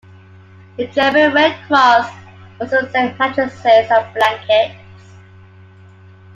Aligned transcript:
The 0.77 0.87
German 0.87 1.31
Red 1.33 1.55
Cross 1.67 2.11
also 2.59 2.87
sent 2.89 3.19
mattresses 3.19 3.63
and 3.91 4.13
blankets. 4.15 4.79